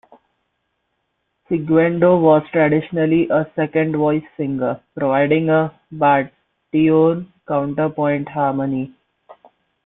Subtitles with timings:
[1.47, 8.95] Segundo was traditionally a "second voice" singer providing a baritone counterpoint harmony.